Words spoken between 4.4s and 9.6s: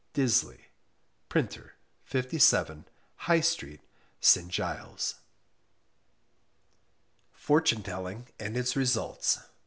Giles. FORTUNE TELLING AND ITS RESULTS.